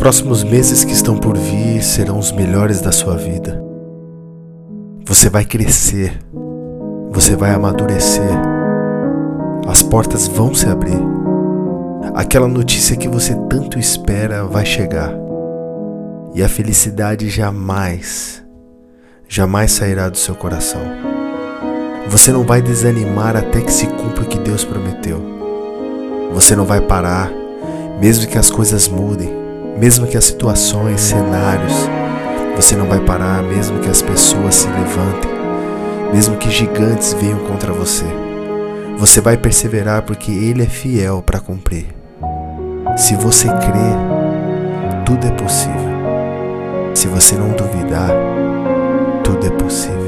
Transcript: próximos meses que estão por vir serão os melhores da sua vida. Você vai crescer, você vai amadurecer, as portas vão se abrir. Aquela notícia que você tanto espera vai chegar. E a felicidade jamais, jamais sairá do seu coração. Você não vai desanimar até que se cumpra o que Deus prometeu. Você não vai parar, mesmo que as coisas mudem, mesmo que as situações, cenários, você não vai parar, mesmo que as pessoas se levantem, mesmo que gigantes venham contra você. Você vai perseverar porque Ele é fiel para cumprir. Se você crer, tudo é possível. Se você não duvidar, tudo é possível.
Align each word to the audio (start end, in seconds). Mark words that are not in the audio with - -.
próximos 0.00 0.42
meses 0.42 0.82
que 0.82 0.94
estão 0.94 1.18
por 1.18 1.36
vir 1.36 1.82
serão 1.82 2.18
os 2.18 2.32
melhores 2.32 2.80
da 2.80 2.90
sua 2.90 3.18
vida. 3.18 3.62
Você 5.04 5.28
vai 5.28 5.44
crescer, 5.44 6.18
você 7.10 7.36
vai 7.36 7.50
amadurecer, 7.50 8.30
as 9.68 9.82
portas 9.82 10.26
vão 10.26 10.54
se 10.54 10.66
abrir. 10.66 10.98
Aquela 12.14 12.48
notícia 12.48 12.96
que 12.96 13.08
você 13.08 13.34
tanto 13.50 13.78
espera 13.78 14.46
vai 14.46 14.64
chegar. 14.64 15.12
E 16.34 16.42
a 16.42 16.48
felicidade 16.48 17.28
jamais, 17.28 18.42
jamais 19.28 19.70
sairá 19.70 20.08
do 20.08 20.16
seu 20.16 20.34
coração. 20.34 20.80
Você 22.08 22.32
não 22.32 22.44
vai 22.44 22.62
desanimar 22.62 23.36
até 23.36 23.60
que 23.60 23.72
se 23.72 23.86
cumpra 23.86 24.22
o 24.22 24.26
que 24.26 24.38
Deus 24.38 24.64
prometeu. 24.64 25.20
Você 26.32 26.56
não 26.56 26.64
vai 26.64 26.80
parar, 26.80 27.30
mesmo 28.00 28.26
que 28.26 28.38
as 28.38 28.50
coisas 28.50 28.88
mudem, 28.88 29.39
mesmo 29.80 30.06
que 30.06 30.16
as 30.18 30.24
situações, 30.24 31.00
cenários, 31.00 31.72
você 32.54 32.76
não 32.76 32.86
vai 32.86 33.00
parar, 33.00 33.42
mesmo 33.42 33.80
que 33.80 33.88
as 33.88 34.02
pessoas 34.02 34.54
se 34.54 34.68
levantem, 34.68 35.30
mesmo 36.12 36.36
que 36.36 36.50
gigantes 36.50 37.14
venham 37.14 37.38
contra 37.46 37.72
você. 37.72 38.04
Você 38.98 39.22
vai 39.22 39.38
perseverar 39.38 40.02
porque 40.02 40.30
Ele 40.30 40.64
é 40.64 40.66
fiel 40.66 41.22
para 41.22 41.40
cumprir. 41.40 41.86
Se 42.98 43.14
você 43.14 43.46
crer, 43.46 43.96
tudo 45.06 45.26
é 45.26 45.30
possível. 45.30 45.90
Se 46.94 47.08
você 47.08 47.34
não 47.34 47.52
duvidar, 47.52 48.10
tudo 49.24 49.46
é 49.46 49.50
possível. 49.50 49.99